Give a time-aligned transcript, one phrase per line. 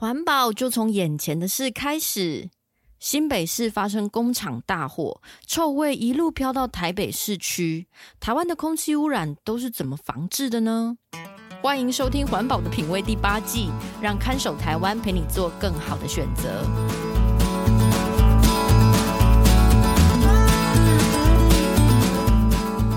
[0.00, 2.48] 环保就从眼前的事开始。
[2.98, 7.86] 新北市发生工厂大火，臭味一路飘到台北市区。
[8.18, 10.96] 台湾的空气污染都是怎么防治的呢？
[11.62, 13.68] 欢迎收听《环保的品味》第八季，
[14.00, 16.64] 让看守台湾陪你做更好的选择。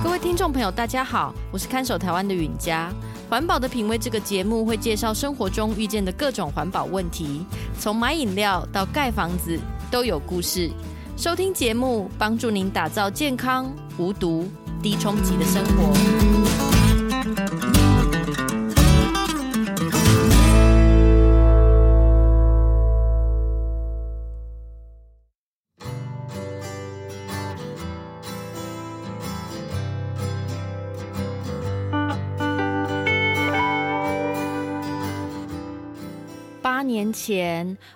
[0.02, 2.94] 各位听众朋友，大家好，我是看守台湾的允嘉。
[3.34, 7.44] 环保的品味这个节目会介绍生活中遇见的各种环保问题，
[7.80, 10.70] 从买饮料到盖房子都有故事。
[11.18, 14.48] 收听节目，帮助您打造健康、无毒、
[14.84, 16.33] 低冲击的生活。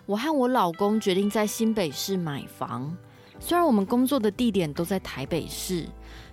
[0.05, 2.95] 我和我老公决定在新北市买房。
[3.39, 5.85] 虽然我们工作的地点都在台北市，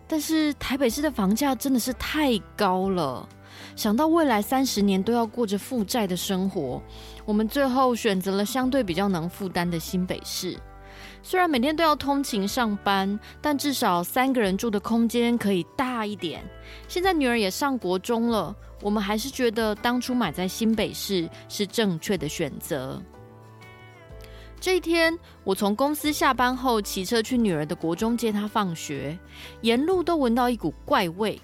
[0.09, 3.29] 但是台北市的房价真的是太高了。
[3.77, 6.83] 想到未来三十年都要过着负债的生活，
[7.25, 10.59] 我们最后选择了相对比较能负担的新北市。
[11.23, 16.45] 虽然每天都要通勤上班，但至少三个人住的空间可以大一点。
[16.89, 23.01] 现在女儿也上国中了，我们还是觉得当初买在新北市是正确的选择。
[24.65, 29.19] 这一天，我从公司下班后骑车去女儿的国中接她放学，
[29.61, 31.39] 沿路都闻到一股怪味，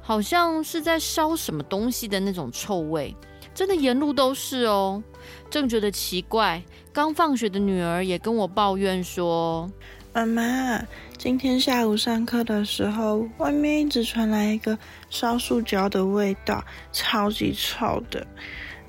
[0.00, 3.16] 好像是在烧什么东西的那种臭味。
[3.52, 5.02] 真的沿路都是哦，
[5.50, 9.68] 正觉得奇怪，刚放学的女儿也跟我抱怨说
[10.14, 10.80] ：“妈妈，
[11.18, 14.78] 今天下午上课的时候，外面一直传来一个
[15.10, 18.24] 烧塑胶的味道，超级臭的，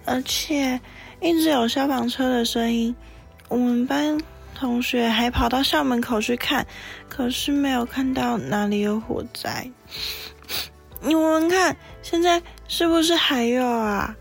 [0.06, 0.80] 而且
[1.20, 2.96] 一直有消防车的声音。
[3.54, 4.18] 我们班
[4.56, 6.66] 同学还跑到校门口去看，
[7.08, 9.70] 可是没有看到哪里有火灾。
[11.02, 14.18] 你闻闻看，现在是不是还有啊？”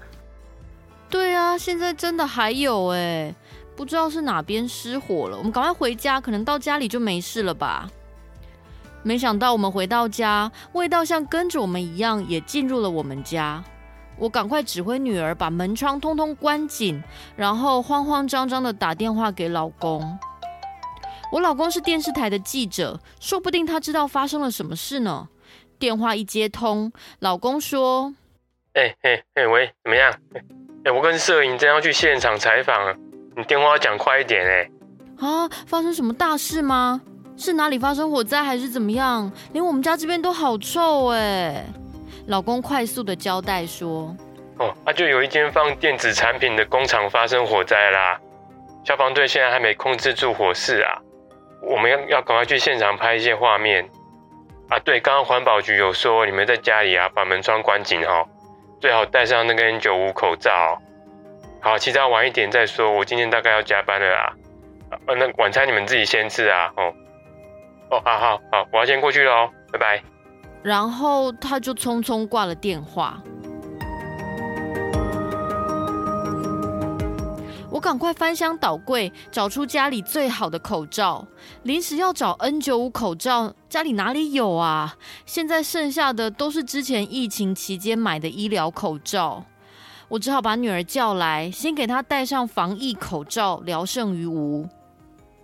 [1.08, 3.34] 对啊，现在真的还有哎，
[3.74, 5.38] 不知道是哪边失火了。
[5.38, 7.88] 我们赶快回家，可能到家里就没事了吧？
[9.02, 13.64] 没想到我们回到家，味道像跟着我们一样，也进入了我们家。
[14.22, 17.02] 我赶快指挥女儿把门窗通通关紧，
[17.34, 20.16] 然后慌慌张张的打电话给老公。
[21.32, 25.28] 我老公是电视台的记者，说不定他知道发生了什么事呢。
[25.76, 28.14] 电话一接通，老公说
[28.74, 30.14] ：“哎哎哎，喂，怎么样？”
[30.86, 32.96] 哎，我跟摄影正要去现场采访，
[33.36, 34.70] 你电话要讲快一点哎！
[35.18, 37.02] 啊，发生什么大事吗？
[37.36, 39.32] 是哪里发生火灾还是怎么样？
[39.52, 41.66] 连我们家这边都好臭哎！
[42.32, 44.16] 老公快速的交代说：
[44.56, 48.18] 哦，那、啊、就有一间放电子产品的工厂发生火灾啦，
[48.84, 50.96] 消防队现在还没控制住火势啊，
[51.60, 53.86] 我们要要赶快去现场拍一些画面
[54.70, 54.78] 啊！
[54.78, 58.26] 对，刚刚环保局有说你们在家里啊，把门窗关紧哦。
[58.80, 60.80] 最好戴上那个 N95 口罩。
[61.60, 62.90] 好，其他晚一点再说。
[62.90, 64.32] 我今天大概要加班了啊。
[65.06, 66.72] 呃，那晚餐你们自己先吃啊。
[66.78, 66.94] 哦，
[67.90, 70.02] 哦，好好好，我要先过去了哦，拜拜。
[70.62, 73.22] 然后他就匆匆挂了电话。
[77.70, 81.26] 我赶快翻箱倒柜，找出家里最好的口罩。
[81.62, 84.94] 临时要找 N95 口罩，家里哪里有啊？
[85.24, 89.46] 现在剩下的都是之前疫情期间买的医疗口罩。
[90.08, 94.68] 我只好把女儿叫来，先给她戴上防疫口罩，聊胜于无。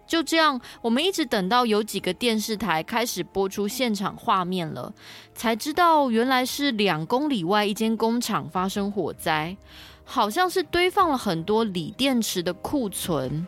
[0.09, 4.93] 就这样，我们一直等到有几个电视台开始播出现场画面了，
[5.35, 9.57] 才知道原来是两公里外一间工厂发生火灾。
[10.11, 13.47] 好像是堆放了很多锂电池的库存。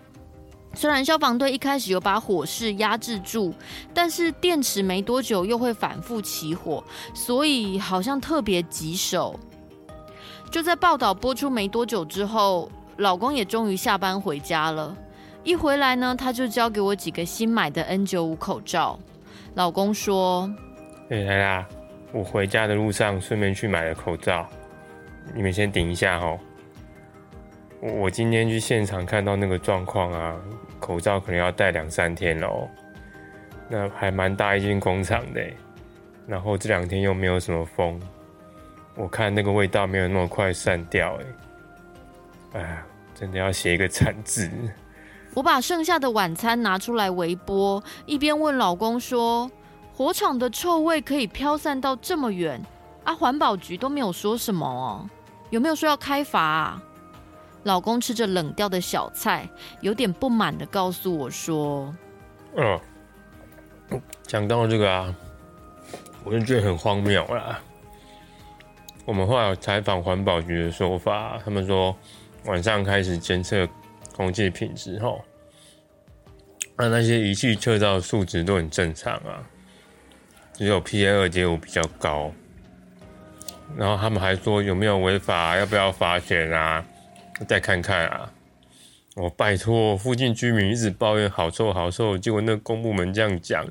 [0.75, 3.55] 虽然消防队一开始有把火势压制住，
[3.95, 6.85] 但是电池没多久又会反复起火，
[7.15, 9.41] 所以好像特别棘手。
[10.51, 14.95] 就在报道播出没多久之后，老公也终于下班回家了。
[15.43, 18.99] 一回来呢，他就交给我几个新买的 N95 口罩。
[19.55, 20.53] 老公说
[21.09, 21.69] ：“哎，来啦，
[22.13, 24.47] 我回家的路上顺便去买了口罩，
[25.35, 26.39] 你们先顶一下哦。”
[27.81, 30.37] 我我今天去现场看到那个状况啊，
[30.79, 32.69] 口罩可能要戴两三天喽。
[33.69, 35.43] 那还蛮大一间工厂的，
[36.27, 37.99] 然后这两天又没有什么风，
[38.95, 41.19] 我看那个味道没有那么快散掉，
[42.53, 42.83] 哎，哎，
[43.15, 44.51] 真的要写一个惨字。
[45.35, 49.51] 我把剩下的晚餐拿出来微波，一边问老公说
[49.95, 52.61] ：“火场的臭味可以飘散到这么远
[53.05, 53.15] 啊？
[53.15, 55.09] 环保局都没有说什么哦，
[55.51, 56.83] 有没有说要开罚啊？”
[57.65, 59.49] 老公吃着冷掉的小菜，
[59.83, 61.95] 有点不满的告诉我说
[62.57, 62.81] ：“嗯，
[64.23, 65.15] 讲到这个啊，
[66.25, 67.61] 我就觉得很荒谬啦。
[69.05, 71.95] 我们后来有采访环保局的说法，他们说
[72.47, 73.69] 晚上开始监测
[74.21, 75.25] 空气品质后，
[76.77, 79.49] 那那些仪器测到的数值都很正常啊，
[80.53, 82.31] 只有 PM 二点五比较高。
[83.79, 86.85] 然后他们还说有没有违法，要不要罚钱啊？”
[87.49, 88.31] 再看看啊！
[89.17, 93.67] 我、哦、拜托，附近居民一直抱怨好臭好臭，结果那公部门这样讲，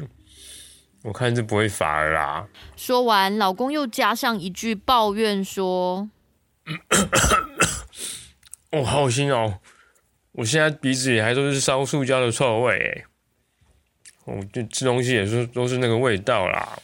[1.04, 2.48] 我看是不会罚了啦。
[2.76, 6.10] 说完，老公又加上一句抱怨说
[8.72, 9.60] ：“我、哦、好心哦！
[10.34, 13.04] 我现在鼻子里还都是烧塑胶的臭味，
[14.26, 16.80] 我、就吃东西也是都是那个味道啦。”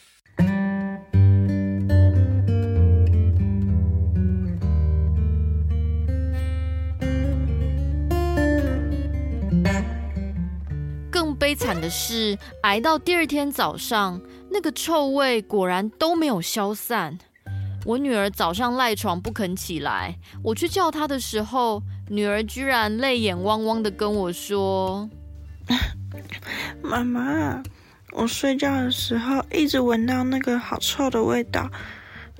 [11.11, 14.19] 更悲惨的是，挨到第二天早上，
[14.51, 17.17] 那个臭味果然都没有消散。
[17.85, 25.09] 我女儿早上赖床不肯起来，我去叫她的时候，女儿居然泪眼汪汪的跟我说
[26.83, 27.63] ：“妈妈，
[28.11, 31.69] 我睡觉的时候一直闻到那个好臭的味道，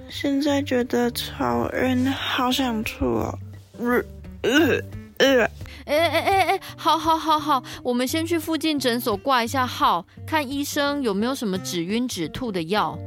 [0.10, 3.40] 现在觉得超晕，好想吐哦。
[3.80, 4.04] 呃”
[4.44, 4.82] 呃
[5.18, 5.50] 呃。
[5.86, 12.98] 哎哎哎哎，好好好好，我们先去附近诊所挂一下号，看医生有没有什么止晕止吐的药。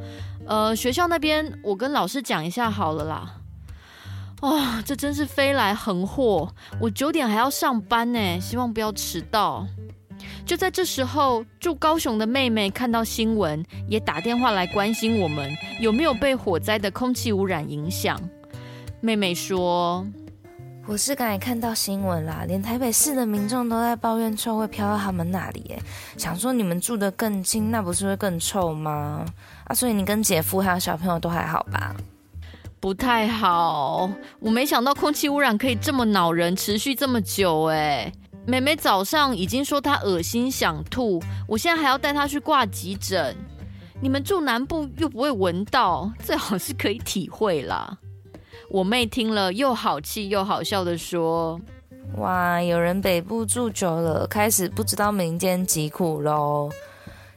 [0.46, 3.34] 呃，学校那边我跟老师讲一下好了啦。
[4.40, 9.67] 哦，这真是飞来横祸，我九点还要上班呢，希望不要迟到。
[10.46, 18.20] 就在这时候，住高雄的妹妹看到新闻，也打电话来关心我们有没有被火灾的空气污染影响。
[19.00, 20.06] 妹妹说。
[20.87, 25.79] 我是刚才看到新闻啦，连台北市的民众都在抱怨臭味飘到他们那里，哎，
[26.17, 29.23] 想说你们住得更近，那不是会更臭吗？
[29.64, 31.94] 啊，所以你跟姐夫还有小朋友都还好吧？
[32.80, 34.08] 不太好，
[34.38, 38.12] 我没想到空气污染可以这么恼人，持续这么久，哎，
[38.46, 43.34] 妹妹早上已经说她恶心想吐，我现在还要带她去挂急诊。
[44.00, 47.98] 你们住南部又不会闻到，最好是可以体会啦。
[48.70, 51.60] 我妹听了，又好气又好笑的说
[52.19, 56.70] ：“哇，有人北部住久了，开始不知道民间疾苦喽。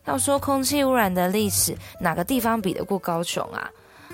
[0.06, 3.68] 要说空气污染的历史，哪个地方比得过高雄啊？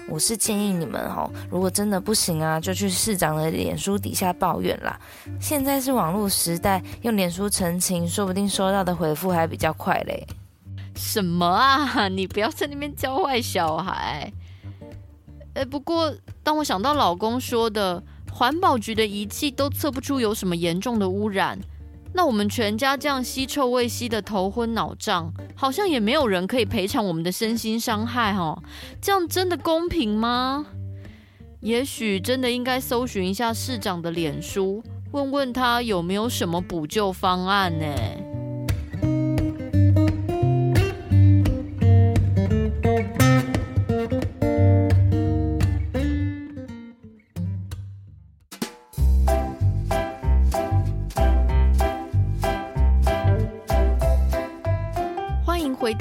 [0.09, 4.99] 我是建议你们哦，如果真的不行啊，就去市长的脸书底下抱怨啦。
[5.39, 10.25] 现在是网络时代，用脸书澄清，说不定收到的回复还比较快嘞。”
[10.95, 12.07] 什么啊？
[12.07, 14.31] 你不要在那边教坏小孩。
[15.53, 16.11] 哎，不过
[16.41, 18.01] 当我想到老公说的，
[18.31, 21.59] 环保局的仪器都测不出有什么严重的污染，
[22.17, 28.63] 那我们全家这样吸臭味吸的头昏脑胀，好像也没有人可以赔偿我们的身心伤害哦。
[28.99, 30.65] 这样真的公平吗？
[31.59, 34.81] 也许真的应该搜寻一下市长的脸书，
[35.11, 37.85] 问问他有没有什么补救方案呢？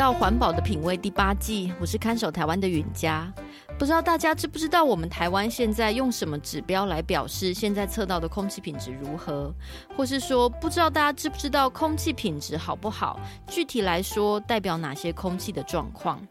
[0.06, 3.28] 到环保的品味第八季，我是看守台湾的允嘉。
[3.76, 9.52] 不知道大家知不知道，我们台湾现在用什么指标来表示现在测到的空气品质如何？
[9.96, 13.18] 或是说，不知道大家知不知道空气品质好不好？
[13.48, 16.24] 具体来说，代表哪些空气的状况？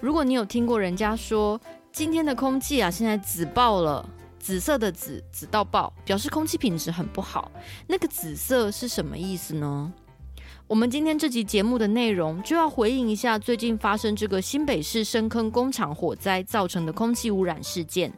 [0.00, 1.60] 如果你有听过人家说，
[1.90, 4.08] 今天的空气啊，现在紫爆了，
[4.38, 7.50] 紫色的紫，紫到爆，表示空气品质很不好。
[7.88, 9.92] 那个紫色是什么意思呢？
[10.68, 18.12] 我们今天这集节目的内容就要回应一下最近发生这个新北市深坑工厂火灾造成的空气污染事件，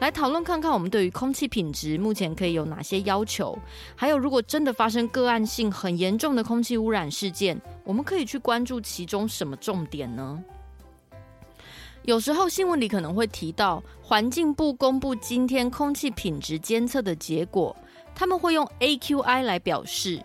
[0.00, 3.58] 来讨论看看我们对于空气品质目前可以有哪些要求，
[3.96, 10.44] 还有如果真的发生个案性很严重的空气污染事件，我们可以去关注其中什么重点呢？
[12.02, 17.74] 有时候新闻里可能会提到环境部公布今天空气品质监测的结果，
[18.14, 20.22] 他们会用 AQI 来表示。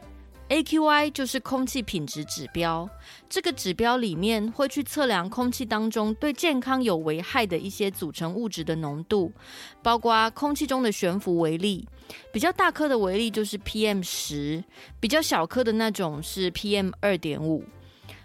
[0.50, 2.89] AQI 就是空气品质指标，
[3.29, 9.32] 这个指标里面会去测量空气当中对健康有危害的一些组成物质的浓度，
[9.84, 11.88] 包括空气中的悬浮微粒，
[12.34, 14.63] 比较大颗的微粒就是 PM 十，
[15.00, 17.63] 比较小颗的那种是 PM 二点五。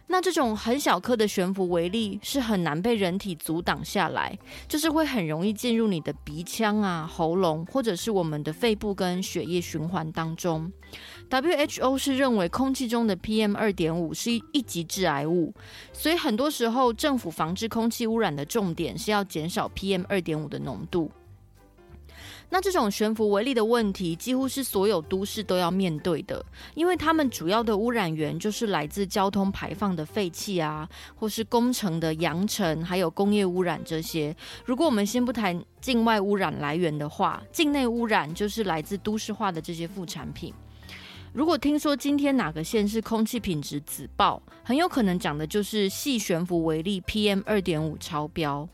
[0.07, 10.71] 那这种很小颗的悬浮微粒是很难被人体阻挡下来，就是会很容易进入你的鼻腔啊、喉咙，或者是我们的肺部跟血液循环当中。
[11.31, 15.53] WHO 是认为空气中的 PM 二点五是一级致癌物，
[15.93, 21.11] 所以很多时候政府防治空气污染的重点是要减少 PM 二点五的浓度。
[22.55, 26.47] 那这种悬浮微粒的问题，几乎是所有都市都要面对的，
[26.77, 34.33] 因为它们主要的污染源就是来自交通排放的废气啊，或是工程的扬尘，还有工业污染这些。
[34.65, 40.55] 如果我们先不谈境外污染来源的话，境内污染就是来自都市化的这些副产品。
[41.33, 48.69] 如果听说今天哪个县市空气品质紫爆，很有可能讲的就是细悬浮微粒 PM 二点五超标。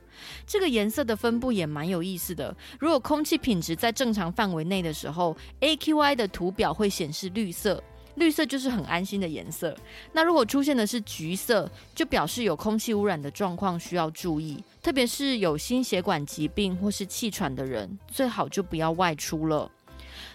[0.47, 2.55] 这个颜色的分布也蛮有意思的。
[2.79, 7.83] 如果空气品质在正常范围内的时候，AQI 的图表会显示绿色，
[8.17, 9.77] 绿色就是很安心的颜色。
[10.13, 19.71] 那如果出现的是橘色，就表示有空气污染的状况需要注意，特别是有心血管疾病或是气喘的人，最好就不要外出了。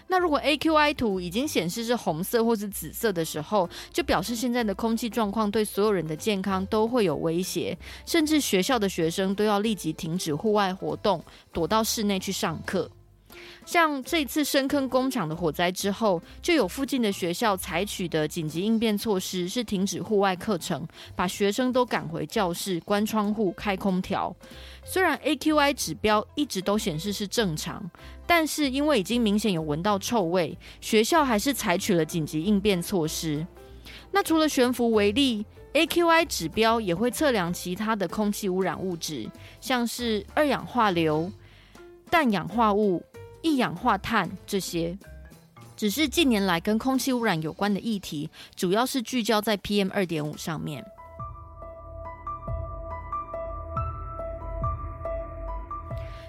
[0.08, 12.90] 那如果 AQI 图已经显示是红色或是紫色的时候，就表示现在的空气状况对所有人的健康都会有威胁，甚至学校的学生都要立即停止户外活动，躲到室内去上课。
[13.64, 24.34] 像这次深坑工厂的火灾之后，就有附近的学校采取的紧急应变措施是停止户外课程，把学生都赶回教室，关窗户，开空调。
[24.84, 27.90] 虽然 AQI 指标一直都显示是正常，
[28.26, 33.46] 但是因为已经明显有闻到臭味，学校还是采取了紧急应变措施。
[34.12, 39.28] 那除了悬浮微粒，AQI 指标也会测量其他的空气污染物质，
[39.60, 41.30] 像是二氧化硫、
[42.10, 43.02] 氮氧化物。
[43.46, 44.98] 一氧化碳这些，
[45.76, 50.84] 只是近年来跟空气污染有关的议题，主要是聚焦在 PM 二点五上面。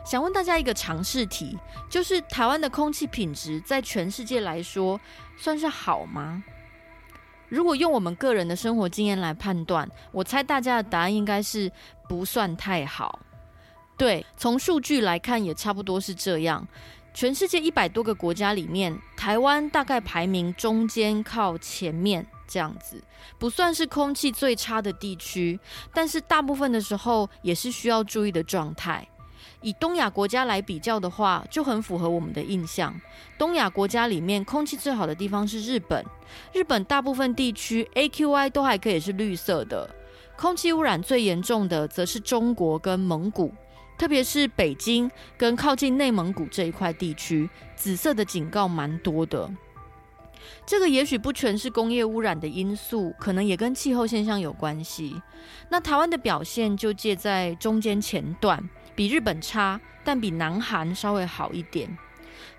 [0.05, 1.57] 想问大家一个常识题，
[1.89, 5.01] 就是台湾的空气品质在全世界来说
[5.35, 6.43] 算是好吗？
[7.49, 11.71] 如果用我们个人的生活经验来判断，我猜大家的答案应该是
[12.07, 13.19] 不算太好。
[13.97, 16.65] 对，从数据来看也差不多是这样。
[17.19, 23.03] 全世界一百多个国家里面，台湾大概排名中间靠前面这样子，
[23.39, 25.59] 不算是空气最差的地区，
[25.91, 29.07] 但是大部分的时候也是需要注意的状态。
[29.61, 32.93] 以东亚国家来比较的话，就很符合我们的印象。
[33.35, 36.05] 东亚国家里面空气最好的地方是日本，
[36.53, 39.89] 日本大部分地区 AQI 都还可以是绿色的。
[40.35, 43.51] 空气污染最严重的则是中国跟蒙古。
[43.97, 49.49] 特别是北京跟靠近内蒙古这一块地区，紫色的警告蛮多的。
[50.65, 55.21] 这个也许不全是工业污染的因素，可能也跟气候现象有关系。
[55.69, 61.97] 那台湾的表现就介在中间前段，比日本差，但比南韩稍微好一点。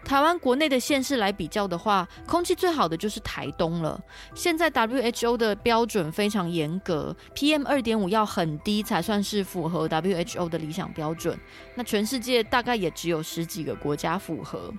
[0.08, 4.00] 台湾国内的县市来比较的话，空气最好的就是台东了。
[4.34, 11.38] 现在 WHO 的标准非常严格，PM 二点五要很低才算是符合 WHO 的理想标准。
[11.74, 14.72] 那全世界大概也只有十几个国家符合。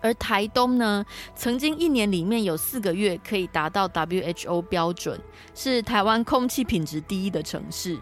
[0.00, 1.04] 而台东呢，
[1.34, 5.20] 曾经一年里面有四个月可以达到 WHO 标准，
[5.56, 7.98] 是台湾空气品质第一的城市。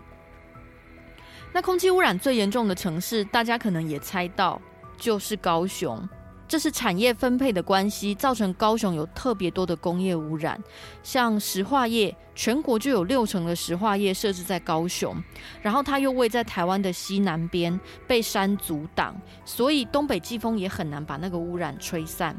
[1.54, 4.60] 那空气污染最严重的城市，大家可能也猜到，
[4.98, 6.06] 就是高雄。
[6.50, 10.61] 这是产业分配的关系，造成高雄有特别多的工业污染。
[11.00, 15.14] 像石化业，全国就有六成的石化业设置在高雄，
[15.62, 19.14] 然后它又位在台湾的西南边，被山阻挡，
[19.45, 22.35] 所以东北季风也很难把那个污染吹散。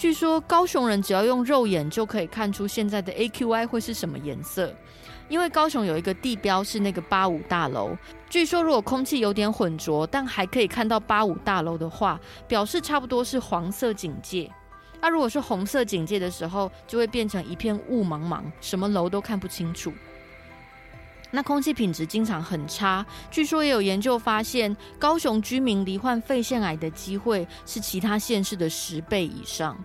[0.00, 4.74] 据说高雄人只要用肉眼就可以看出现在的 AQI 会是什么颜色。
[5.28, 7.94] 因为高雄有一个地标是那个八五大楼，
[8.30, 14.50] 据说如果空气有点混浊，但还可以看到八五大楼的话，表示差不多是黄色警戒。
[15.02, 19.92] 那、如果是红色警戒的时候，就会变成一片雾茫茫，什么楼都看不清楚。
[21.30, 29.76] 那空气品质经常很差，据说也有研究发现，高雄居民罹患肺腺癌的机会是其他县市的十倍以上。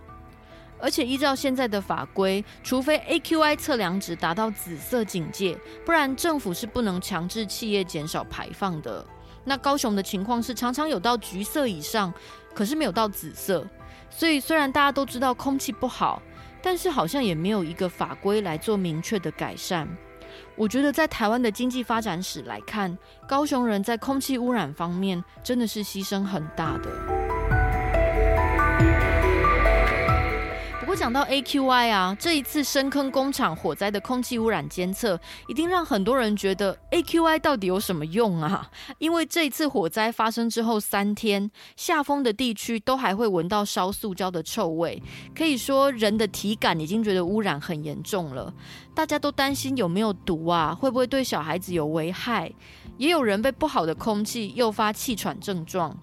[0.86, 9.04] 而且依照现在的法规，除非 AQI 测量值达到紫色警戒，不然政府是不能强制企业减少排放的。
[9.44, 12.14] 那高雄的情况是常常有到橘色以上，
[12.54, 13.66] 可是没有到紫色。
[14.12, 16.22] 所以虽然大家都知道空气不好，
[16.62, 19.88] 但是好像也没有一个法规来做明确的改善。
[20.56, 22.96] 我觉得在台湾的经济发展史来看，
[23.28, 27.15] 高雄人在空气污染方面真的是牺牲很大的。
[30.96, 38.70] 讲到 AQI 啊，这一次深坑工厂火灾的空气污染监测，一定让很多人觉得 AQI 到底有什么用啊？
[38.98, 45.04] 因为这一次火灾发生之后三天，下风的地区都还会闻到烧塑胶的臭味，
[45.36, 48.54] 可以说人的体感已经觉得污染很严重了。
[48.94, 50.74] 大家都担心有没有毒啊？
[50.74, 52.52] 会不会对小孩子有危害？
[52.98, 55.96] 也有人被不好的空气诱发气喘症状。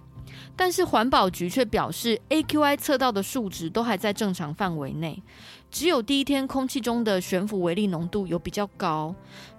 [0.57, 5.23] 但是环保局却表示，AQI 测到的数值都还在正常范围内，
[5.71, 9.15] 只有第一天空气中的悬浮微粒浓度有比较高，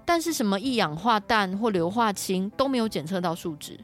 [0.06, 3.80] 但是什么一氧化氮或硫化氢都没有检测到数值，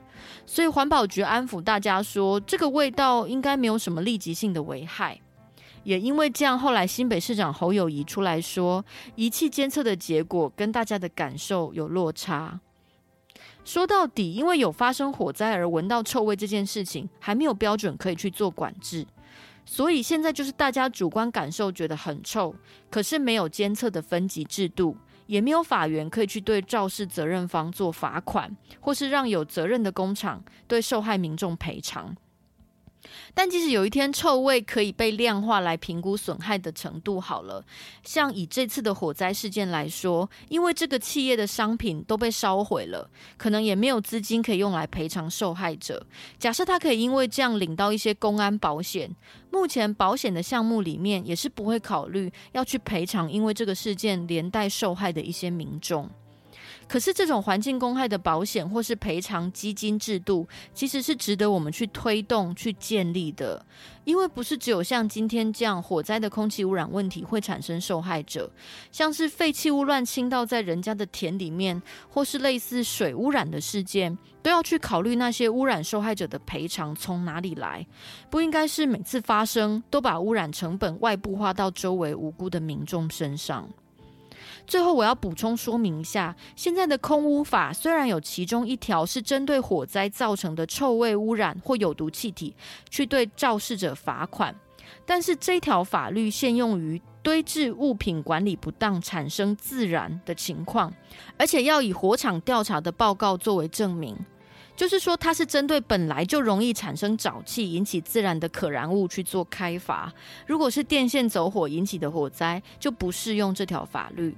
[0.45, 5.19] 所以环保局安抚大家说，这个味道应该没有什么立即性的危害。
[5.83, 8.83] 也因为这样，后来新北市长侯友谊出来说，
[9.15, 12.59] 仪器监测的结果跟大家的感受有落差。
[13.63, 19.05] 说到底，因为有发生火灾而闻到臭味这件事情还没有标准可以去做管制，
[19.65, 22.55] 所以现在就是大家主观感受觉得很臭，
[22.89, 32.15] 可是没有监测的分级制度，也没有法源可以去对肇事责任方做罚款，或是让有责任的工厂对受害民众赔偿。
[33.33, 37.63] 但即使有一天臭味可以被量化来评估损害的程度好了，
[38.03, 46.05] 像以这次的火灾事件来说，因为这个企业的商品都被烧毁了，可能也没有资金可以用来赔偿受害者。
[46.37, 49.09] 假设他可以因为这样领到一些公安保险，
[49.51, 56.09] 目前保险的项目里面也是不会考虑要去赔偿，因为这个事件连带受害的一些民众。
[56.89, 63.63] 可是，这种环境公害的保险或是赔偿基金制度，其实是值得我们去推动、去建立的。
[64.05, 68.51] 因为不是只有像今天这样火灾的空气污染问题会产生受害者，
[68.91, 71.79] 像是废弃物乱倾倒在人家的田里面，
[72.09, 77.85] 或是类似水污染的事件，都要去考虑那些污染受害者的赔偿从哪里来。
[78.31, 83.69] 不应该是每次发生都把污染成本外部化到周围无辜的民众身上。
[84.65, 92.55] 最后，我要补充说明一下，现在的空污法虽然有其中一条是针对火灾造成的臭味污染或有毒气体
[92.89, 94.55] 去对肇事者罚款，
[95.05, 100.93] 但是这条法律限用于堆置物品管理不当产生自燃的情况，
[101.37, 104.17] 而且要以火场调查的报告作为证明，
[104.79, 110.09] 就是说它是针对本来就容易产生沼气引起自燃的可燃物去做开罚。
[110.47, 114.33] 如果是电线走火引起的火灾，就不适用这条法律。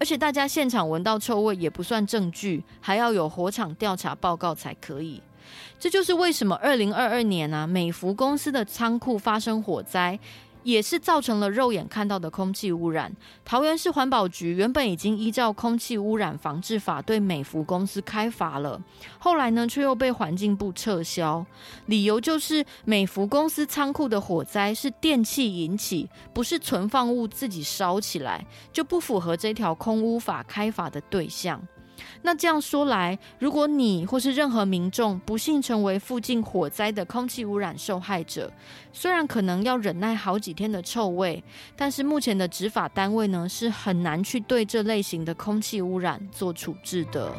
[0.00, 5.22] 而且大家现场闻到臭味也不算证据，还要有火场调查报告才可以。
[5.78, 10.18] 这就是为什么二零二二年啊，美孚公司的仓库发生火灾。
[10.64, 13.14] 也是造成了肉眼看到的空气污染。
[13.44, 18.80] 桃园市环保局原本已经依照空气污染防治法对美孚公司开罚了，
[19.18, 21.46] 后来呢却又被环境部撤销，
[21.86, 31.60] 理由就是美孚公司仓库的火灾是电器引起，不是存放物自己烧起来，就不符合这条空污法开罚的对象。
[32.22, 38.50] 那这样说来，如果你或是任何民众不幸成为附近火灾的空气污染受害者，
[38.92, 41.42] 虽然可能要忍耐好几天的臭味，
[41.76, 47.32] 但是目前的执法单位呢，是很难去对这类型的空气污染做处置的。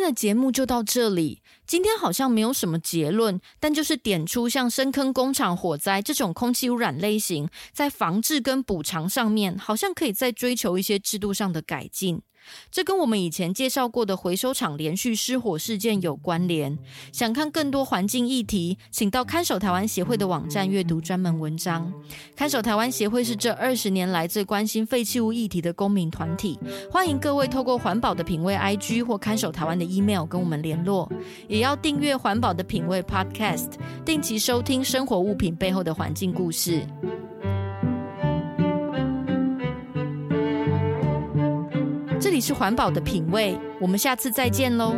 [0.00, 1.42] 今天的节目就到这里。
[1.66, 12.22] 今天好像没有什么结论，但就是点出像深坑工厂火灾这种空气污染类型，在防治跟补偿上面，好像可以再追求一些制度上的改进。
[12.70, 16.78] 这跟我们以前介绍过的回收厂连续失火事件有关联。
[17.12, 21.92] 想看更多环境议题，请到看守台湾协会的网站阅读专门文章。
[22.36, 26.58] 看守台湾协会是这二十年来最关心废弃物议题的公民团体，
[26.90, 31.10] 欢迎各位透过环保的品味 IG 或看守台湾的 email 跟我们联络，
[31.48, 33.72] 也要订阅环保的品味 Podcast，
[34.04, 36.86] 定期收听生活物品背后的环境故事。
[42.30, 44.94] 这里是环保的品味，我们下次再见喽。